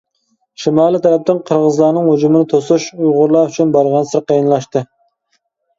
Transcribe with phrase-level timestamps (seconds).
[0.63, 4.89] شىمال تەرەپتىن قىرغىزلارنىڭ ھۇجۇمىنى توسۇش ئۇيغۇرلار ئۈچۈن بارغانسېرى قىيىنلاشتى.